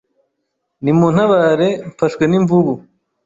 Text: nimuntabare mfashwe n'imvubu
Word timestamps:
nimuntabare 0.83 1.69
mfashwe 1.91 2.23
n'imvubu 2.27 2.73